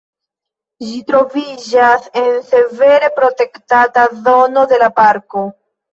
[0.85, 5.45] Ĝi troviĝas en severe protektata zono de la parko.